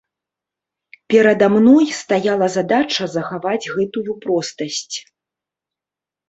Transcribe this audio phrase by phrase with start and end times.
[1.13, 4.97] Перада мной стаяла задача захаваць гэтую простасць.